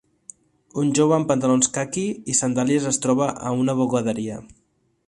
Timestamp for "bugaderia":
3.83-4.43